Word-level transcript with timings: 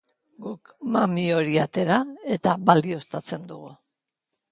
Guk 0.43 0.69
mami 0.95 1.25
hori 1.39 1.53
atera 1.63 1.97
eta 2.37 2.55
balioztatzen 2.71 3.45
dugu. 3.53 3.71